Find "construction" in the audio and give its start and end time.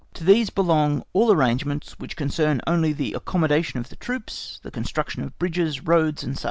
4.71-5.21